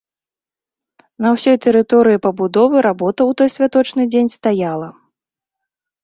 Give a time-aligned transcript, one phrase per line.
[1.25, 4.89] На ўсёй тэрыторыі пабудовы работа ў той святочны дзень стаяла.